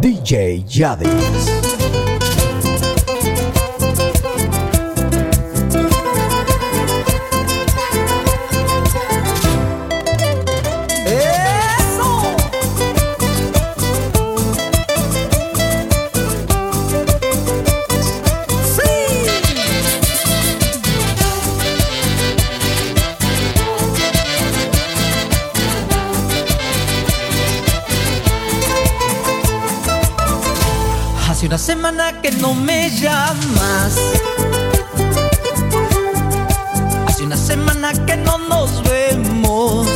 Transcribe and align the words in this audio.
DJ 0.00 0.64
Yadis. 0.66 1.70
Hace 31.40 31.46
una 31.46 31.56
semana 31.56 32.20
que 32.20 32.30
no 32.32 32.52
me 32.52 32.90
llamas. 32.90 33.98
Hace 37.06 37.22
una 37.22 37.38
semana 37.38 37.94
que 38.04 38.14
no 38.18 38.36
nos 38.36 38.82
vemos. 38.82 39.88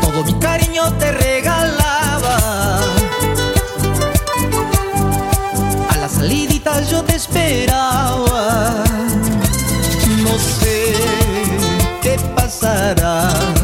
Todo 0.00 0.22
mi 0.22 0.34
cariño 0.34 0.92
te 0.92 1.10
regalaba. 1.10 2.78
A 5.90 5.96
la 5.96 6.08
salidita 6.08 6.80
yo 6.82 7.02
te 7.02 7.16
esperaba. 7.16 8.84
No 10.22 10.38
sé 10.38 10.94
qué 12.00 12.16
pasará. 12.36 13.55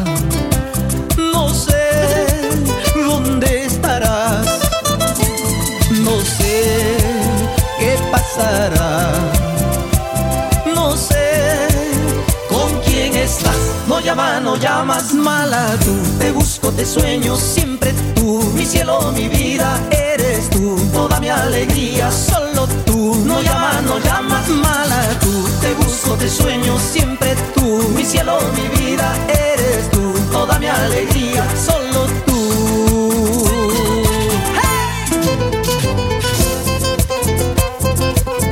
No 14.53 14.59
llamas 14.59 15.13
mala 15.15 15.65
tú. 15.83 15.95
Te 16.19 16.31
busco, 16.31 16.69
te 16.71 16.85
sueño 16.85 17.35
siempre 17.35 17.91
tú. 18.13 18.39
Mi 18.55 18.65
cielo, 18.65 19.11
mi 19.13 19.27
vida, 19.27 19.79
eres 19.89 20.47
tú. 20.51 20.77
Toda 20.93 21.19
mi 21.19 21.29
alegría, 21.29 22.11
solo 22.11 22.67
tú. 22.85 23.15
No 23.25 23.41
llama, 23.41 23.81
no 23.81 23.97
llamas 23.97 24.47
mala 24.49 25.01
tú. 25.21 25.31
Te 25.59 25.73
busco, 25.73 26.13
te 26.15 26.29
sueño 26.29 26.77
siempre 26.77 27.35
tú. 27.55 27.89
Mi 27.95 28.05
cielo, 28.05 28.37
mi 28.55 28.67
vida, 28.77 29.15
eres 29.27 29.89
tú. 29.89 30.13
Toda 30.31 30.59
mi 30.59 30.67
alegría, 30.67 31.43
solo 31.65 32.05
tú. 32.27 32.39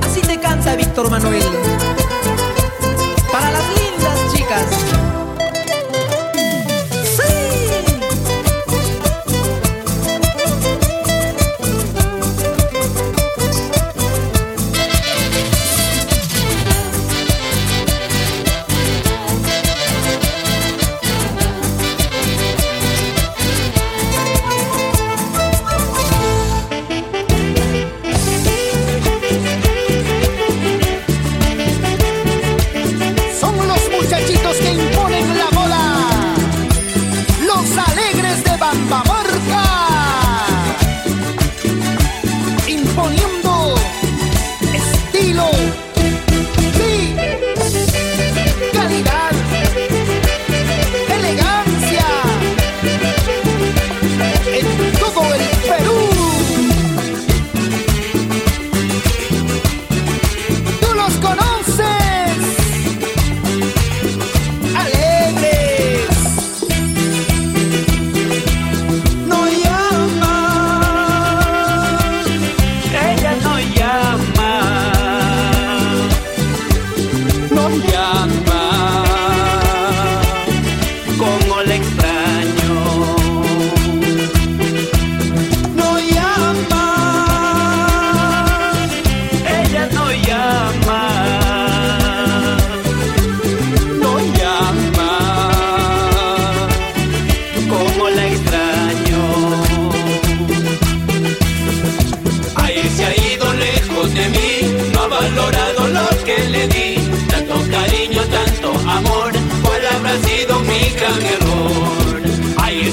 Así 0.03 0.21
te 0.21 0.39
canta 0.39 0.75
Víctor 0.75 1.11
Manuel. 1.11 1.60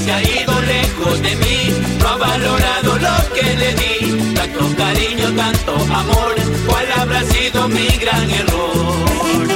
Se 0.08 0.14
ha 0.14 0.22
ido 0.22 0.60
lejos 0.62 1.20
de 1.20 1.36
mí, 1.36 1.60
no 2.00 2.08
ha 2.08 2.16
valorado 2.16 2.98
lo 2.98 3.34
que 3.34 3.56
le 3.60 3.74
di, 3.74 4.32
tanto 4.32 4.60
cariño, 4.74 5.26
tanto 5.36 5.72
amor, 6.02 6.34
cuál 6.66 6.86
habrá 6.98 7.22
sido 7.24 7.68
mi 7.68 7.88
gran 8.02 8.30
error. 8.30 9.48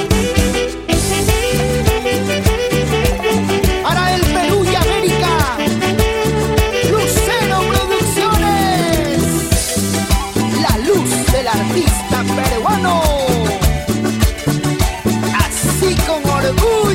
Para 3.81 4.15
el 4.15 4.21
Perú 4.21 4.63
y 4.71 4.75
América, 4.75 5.33
Lucero 6.91 7.57
Producciones, 7.71 9.17
la 10.65 10.77
luz 10.87 11.09
del 11.31 11.47
artista 11.47 12.23
peruano, 12.37 13.01
así 15.45 15.95
con 16.05 16.21
orgullo. 16.29 16.92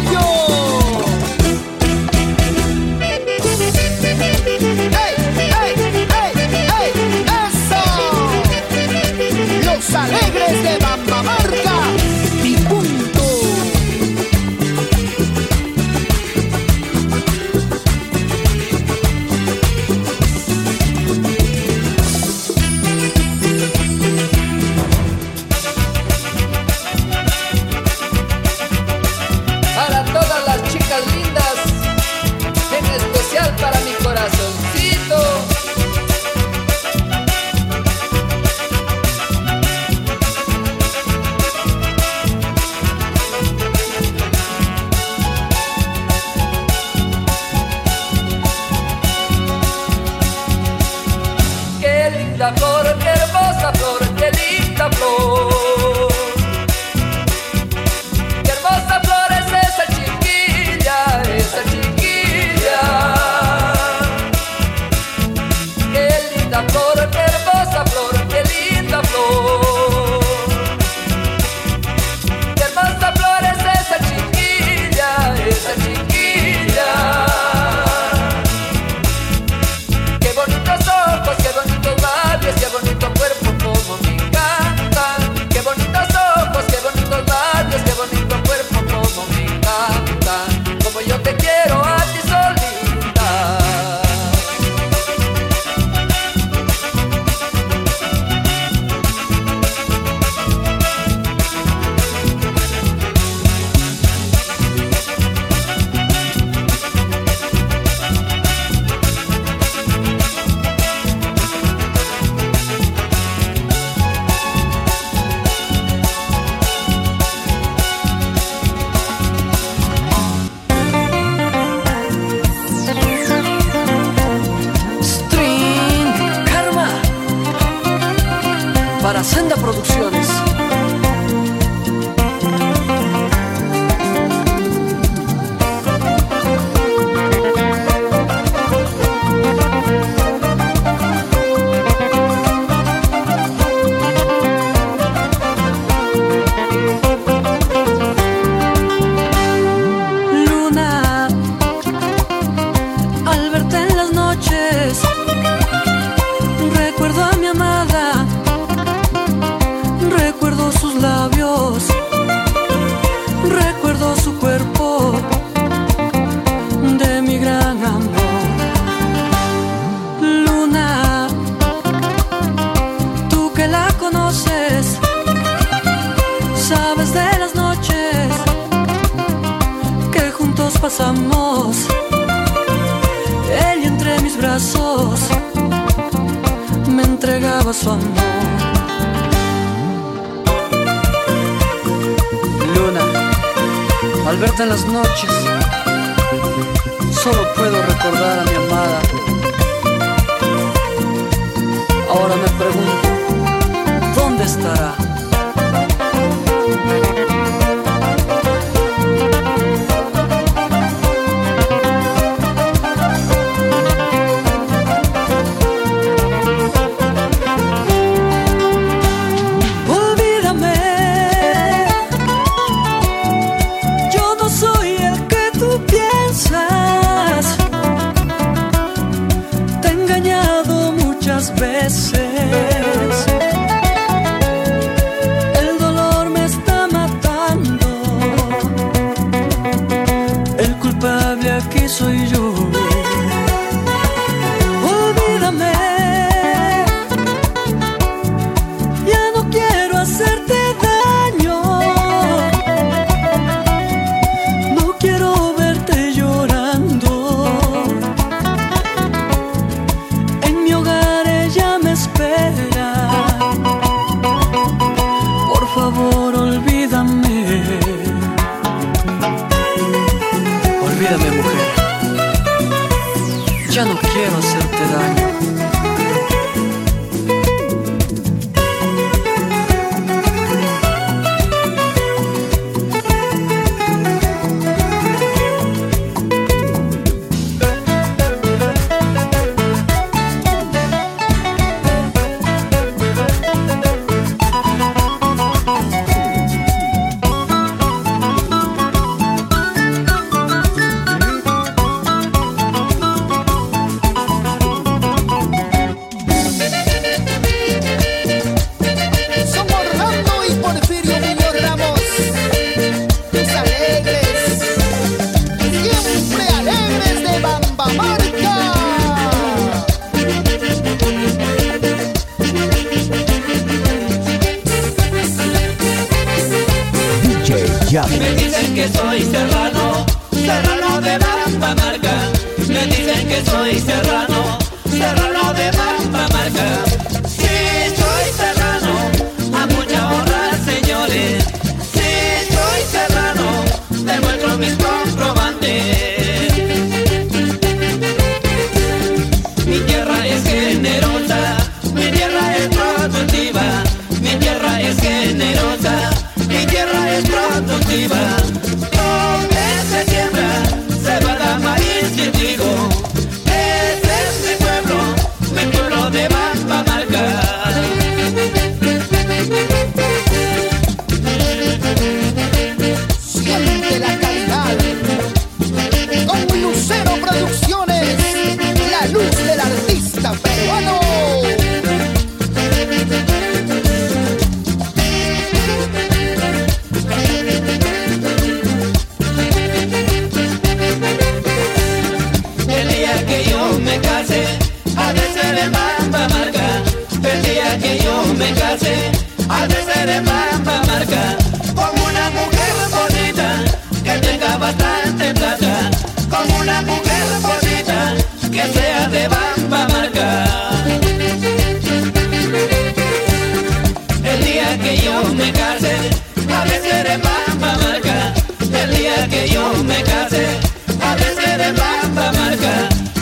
design. 274.79 275.28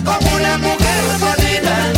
Como 0.05 0.37
una 0.37 0.59
mujer 0.59 1.05
bonita 1.21 1.93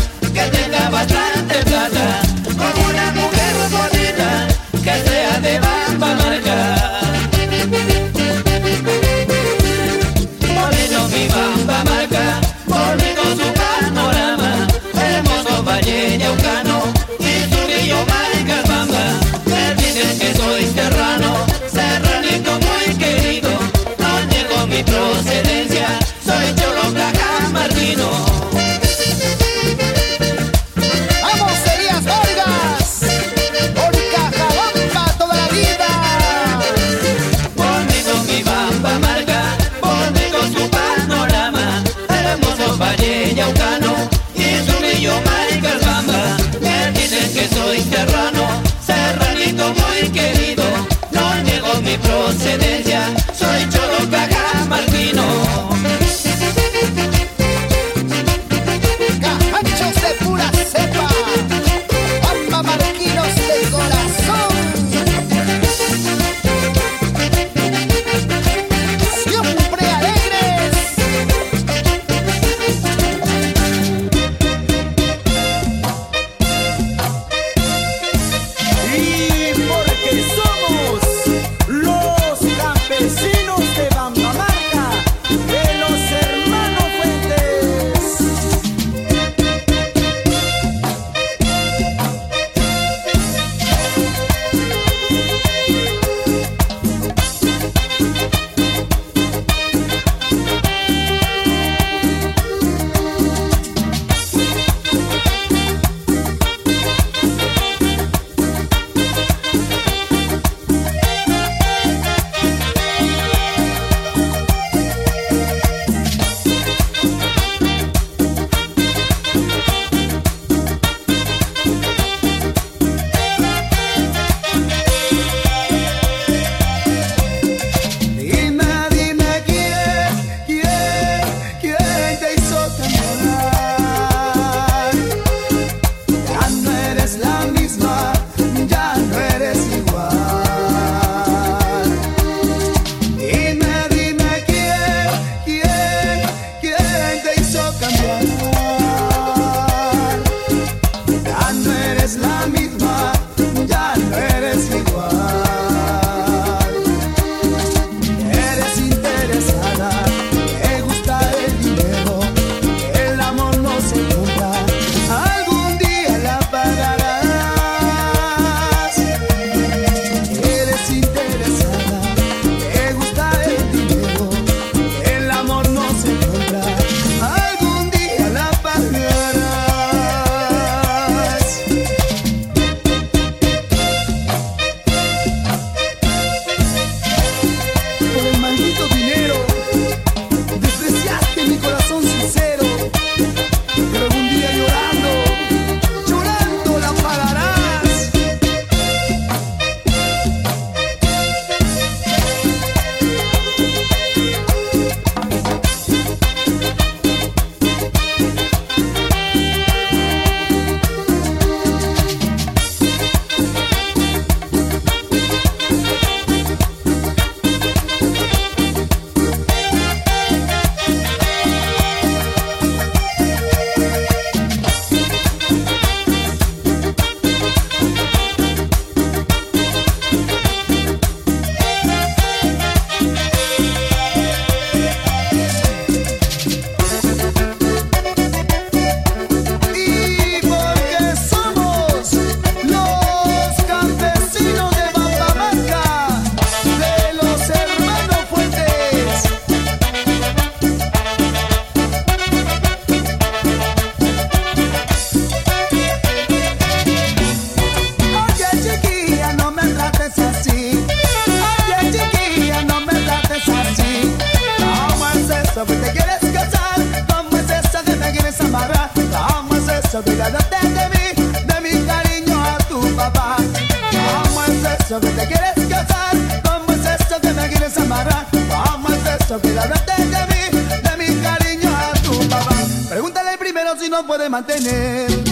beso 279.28 279.42
que 279.42 279.49
de 279.49 279.56
mí, 279.56 280.58
de 280.82 280.97
mi 280.97 281.23
cariño 281.23 281.70
a 281.76 281.92
tu 282.02 282.28
papá. 282.28 282.54
Pregúntale 282.88 283.37
primero 283.38 283.76
si 283.78 283.90
no 283.90 284.06
puede 284.06 284.28
mantener. 284.28 285.27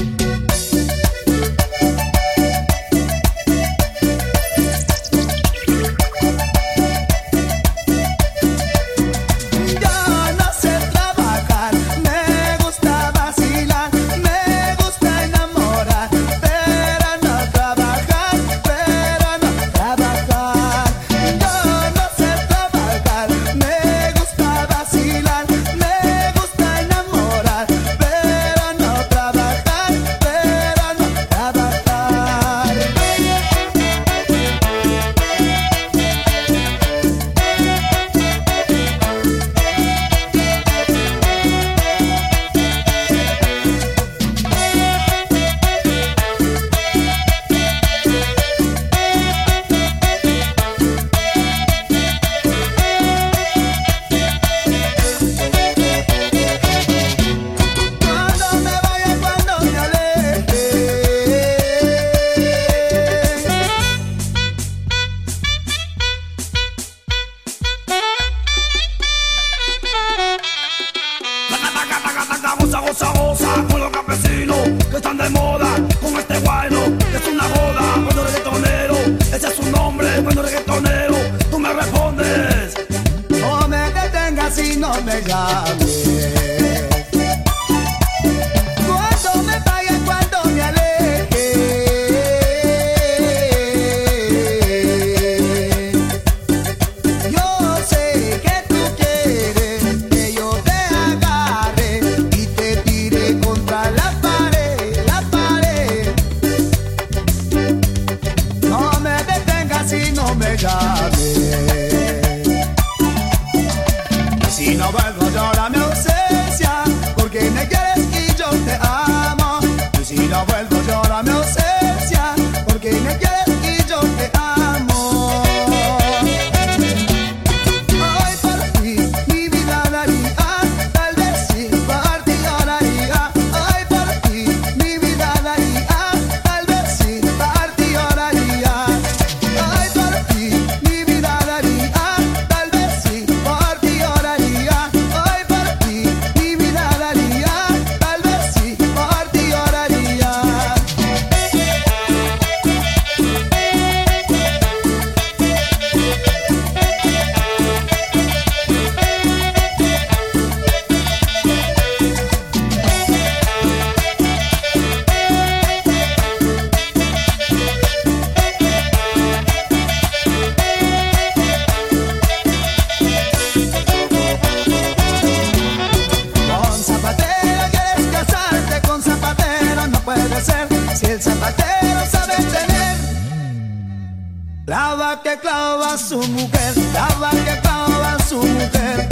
Clava 185.40 185.94
a 185.94 185.98
su 185.98 186.18
mujer, 186.18 186.74
clava 186.92 187.30
que 187.30 187.60
clava 187.60 188.14
a 188.14 188.22
su 188.28 188.36
mujer. 188.36 189.08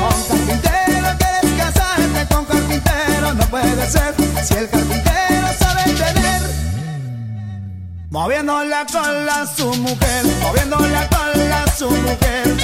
Con 0.00 0.22
carpintero 0.28 1.08
quieres 1.18 1.58
casarte, 1.58 2.34
con 2.34 2.44
carpintero 2.44 3.34
no 3.34 3.44
puede 3.46 3.90
ser. 3.90 4.14
Si 4.44 4.54
el 4.54 4.68
carpintero 4.68 5.48
sabe 5.58 5.84
tener, 5.92 6.42
moviendo 8.10 8.64
la 8.64 8.86
cola 8.86 9.42
a 9.42 9.46
su 9.46 9.66
mujer, 9.74 10.24
moviendo 10.42 10.78
la 10.78 11.08
cola 11.08 11.64
a 11.64 11.76
su 11.76 11.90
mujer. 11.90 12.61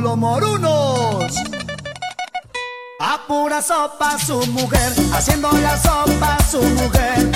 Los 0.00 0.16
morunos. 0.16 1.32
A 3.00 3.26
pura 3.26 3.62
sopa 3.62 4.18
su 4.18 4.38
mujer, 4.48 4.92
haciendo 5.12 5.50
la 5.52 5.76
sopa 5.78 6.38
su 6.50 6.60
mujer. 6.62 7.30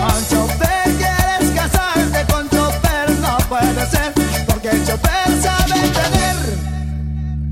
Con 0.00 0.28
chofer 0.28 0.96
quieres 0.98 1.50
casarte, 1.54 2.32
con 2.32 2.48
chofer 2.48 3.10
no 3.20 3.36
puede 3.48 3.86
ser, 3.90 4.12
porque 4.46 4.70
el 4.70 4.86
chofer 4.86 5.42
sabe 5.42 5.80
tener. 5.98 6.58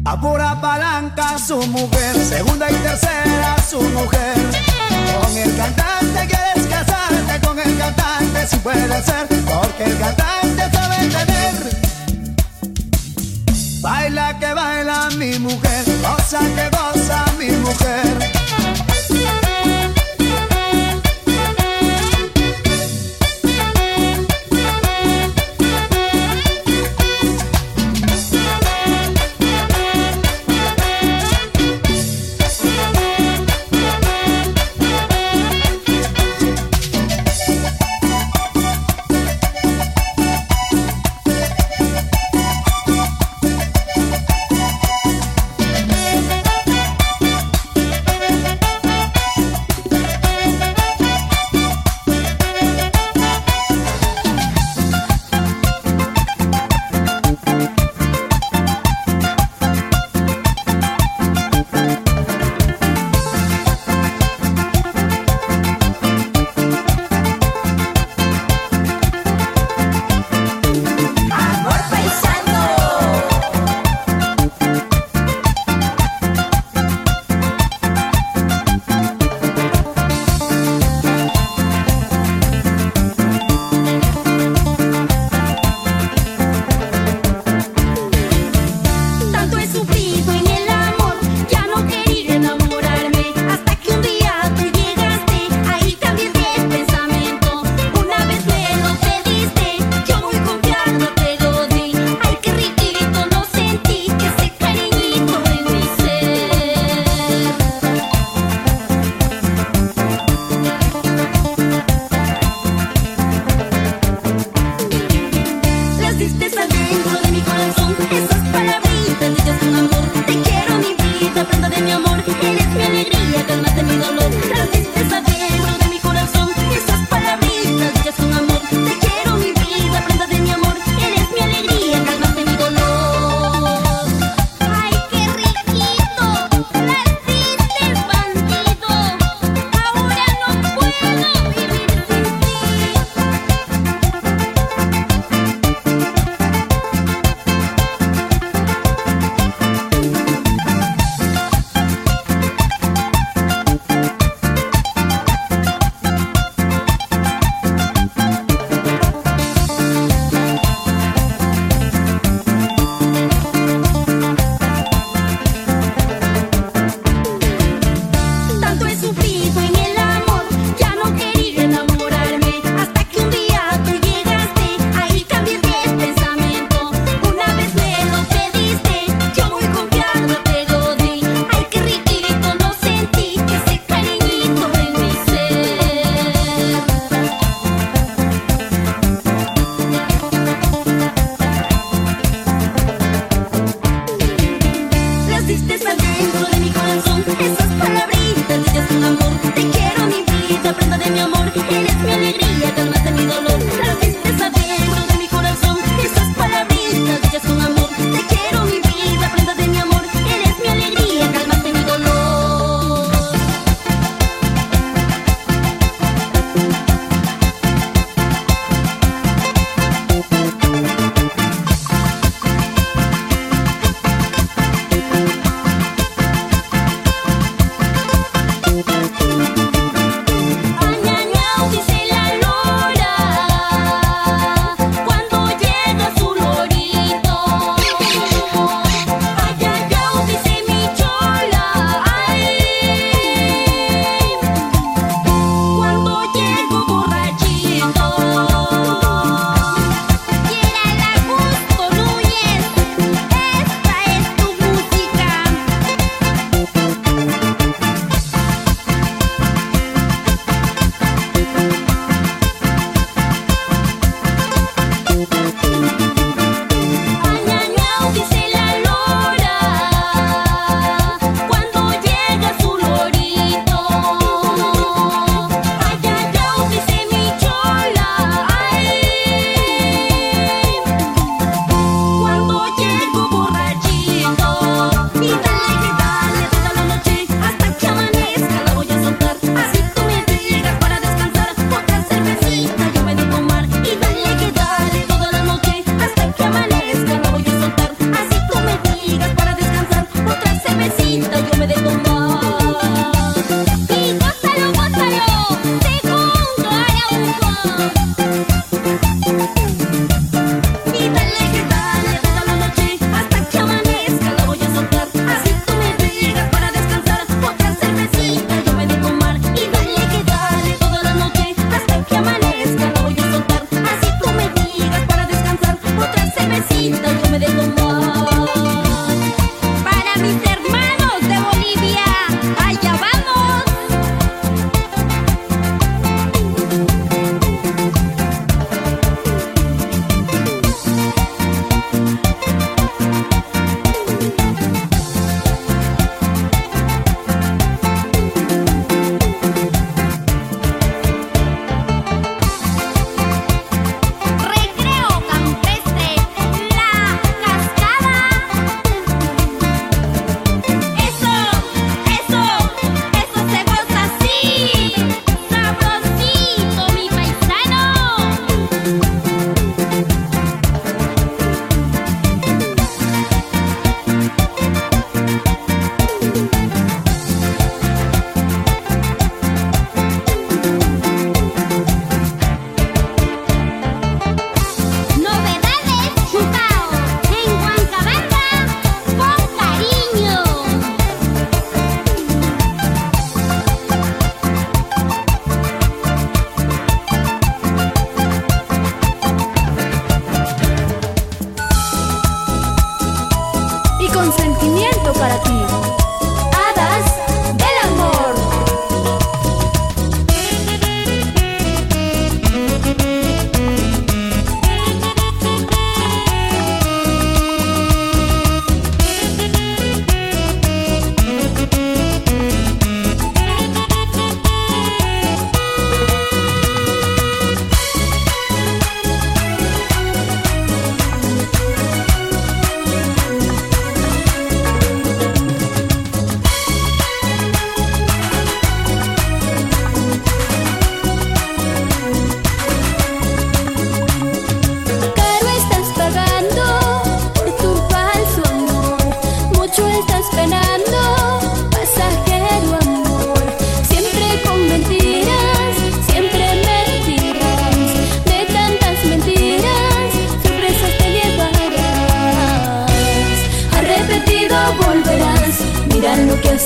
A 0.04 0.20
pura 0.20 0.60
palanca 0.60 1.38
su 1.38 1.58
mujer, 1.66 2.16
segunda 2.24 2.70
y 2.70 2.74
tercera 2.74 3.56
su 3.68 3.80
mujer. 3.80 4.36
Con 5.20 5.36
el 5.36 5.56
cantante 5.56 6.26
quieres 6.26 6.66
casarte, 6.68 7.46
con 7.46 7.58
el 7.58 7.76
cantante 7.76 8.46
si 8.46 8.56
puede 8.56 9.02
ser, 9.02 9.26
porque 9.26 9.84
el 9.84 9.98
cantante 9.98 10.70
sabe 10.72 10.96
tener. 11.08 11.87
Baila 13.88 14.38
que 14.38 14.52
baila 14.52 15.08
mi 15.16 15.38
mujer, 15.38 15.84
goza 16.02 16.40
que 16.56 16.68
goza 16.76 17.24
mi 17.38 17.48
mujer. 17.64 18.67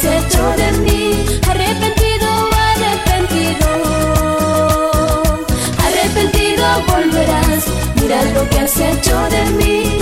deshecho 0.02 0.50
de 0.56 0.72
mí. 0.78 1.24
Arrepentido, 1.48 2.28
arrepentido. 2.74 3.68
Arrepentido 5.86 6.64
volverás. 6.88 7.64
Mira 8.00 8.22
lo 8.34 8.48
que 8.50 8.58
has 8.58 8.76
hecho 8.80 9.16
de 9.30 9.44
mí. 9.52 10.01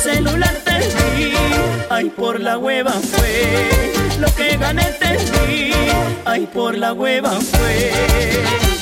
celular 0.00 0.54
perdí, 0.64 1.34
ay 1.90 2.08
por 2.10 2.40
la 2.40 2.56
hueva 2.56 2.92
fue, 2.92 3.90
lo 4.18 4.34
que 4.34 4.56
gané 4.56 4.84
perdí, 4.98 5.72
ay 6.24 6.46
por 6.46 6.76
la 6.78 6.92
hueva 6.92 7.32
fue. 7.32 8.79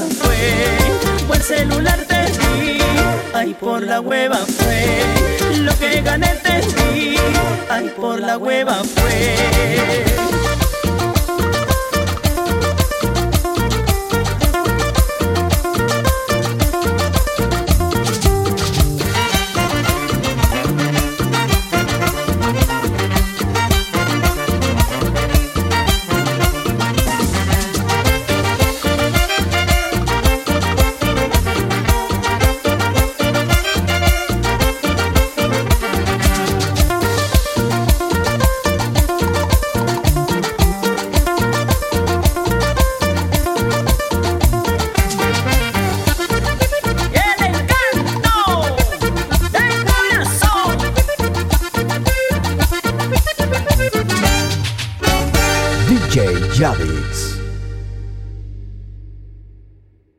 fue, 0.00 1.36
el 1.36 1.42
celular 1.42 1.98
te 2.06 2.26
di. 2.26 2.78
Ay, 3.34 3.54
por 3.54 3.82
la 3.82 4.00
hueva 4.00 4.38
fue, 4.38 5.58
lo 5.58 5.76
que 5.78 6.00
gané 6.02 6.34
te 6.42 6.60
di. 6.60 7.16
Ay, 7.68 7.92
por 7.96 8.20
la 8.20 8.36
hueva 8.38 8.74
fue. 8.74 10.29